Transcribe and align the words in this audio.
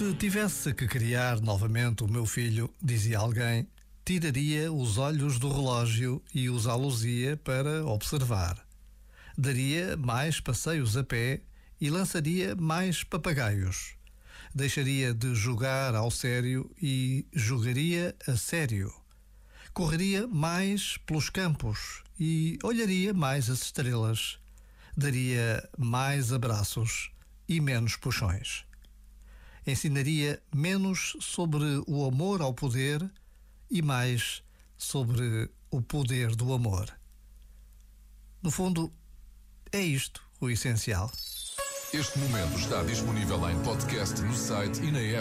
Se 0.00 0.14
tivesse 0.14 0.72
que 0.72 0.88
criar 0.88 1.42
novamente 1.42 2.02
o 2.02 2.08
meu 2.08 2.24
filho, 2.24 2.72
dizia 2.82 3.18
alguém, 3.18 3.68
tiraria 4.02 4.72
os 4.72 4.96
olhos 4.96 5.38
do 5.38 5.52
relógio 5.52 6.22
e 6.34 6.48
usá-los-ia 6.48 7.36
para 7.36 7.84
observar. 7.84 8.66
Daria 9.36 9.98
mais 9.98 10.40
passeios 10.40 10.96
a 10.96 11.04
pé 11.04 11.42
e 11.78 11.90
lançaria 11.90 12.56
mais 12.56 13.04
papagaios. 13.04 13.94
Deixaria 14.54 15.12
de 15.12 15.34
jogar 15.34 15.94
ao 15.94 16.10
sério 16.10 16.74
e 16.80 17.26
jogaria 17.34 18.16
a 18.26 18.38
sério. 18.38 18.90
Correria 19.74 20.26
mais 20.26 20.96
pelos 20.96 21.28
campos 21.28 22.02
e 22.18 22.58
olharia 22.62 23.12
mais 23.12 23.50
as 23.50 23.64
estrelas. 23.64 24.38
Daria 24.96 25.62
mais 25.76 26.32
abraços 26.32 27.10
e 27.46 27.60
menos 27.60 27.96
puxões 27.96 28.64
ensinaria 29.66 30.42
menos 30.54 31.16
sobre 31.20 31.64
o 31.86 32.04
amor 32.04 32.42
ao 32.42 32.54
poder 32.54 33.08
e 33.70 33.82
mais 33.82 34.42
sobre 34.76 35.50
o 35.70 35.80
poder 35.80 36.34
do 36.34 36.52
amor. 36.52 36.92
No 38.42 38.50
fundo, 38.50 38.90
é 39.72 39.80
isto 39.80 40.22
o 40.40 40.48
essencial. 40.48 41.10
Este 41.92 42.18
momento 42.20 42.56
está 42.56 42.82
disponível 42.82 43.50
em 43.50 43.60
podcast 43.62 44.20
no 44.22 44.34
site 44.34 44.80
e 44.80 44.90
na 44.90 45.00
app. 45.00 45.18